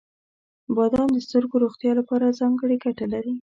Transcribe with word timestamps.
•بادام 0.75 1.09
د 1.13 1.17
سترګو 1.27 1.55
روغتیا 1.63 1.91
لپاره 1.99 2.35
ځانګړې 2.39 2.75
ګټه 2.85 3.05
لري. 3.13 3.33